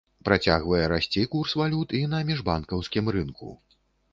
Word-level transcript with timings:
Працягвае 0.27 0.79
расці 0.93 1.25
курс 1.35 1.53
валют 1.61 1.93
і 1.99 2.01
на 2.15 2.23
міжбанкаўскім 2.31 3.13
рынку. 3.19 3.55